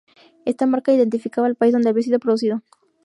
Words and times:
Esta 0.45 0.65
marca 0.65 0.91
identificaba 0.95 1.47
el 1.47 1.53
país 1.55 1.73
donde 1.73 1.89
había 1.89 2.01
sido 2.01 2.17
producido. 2.17 2.63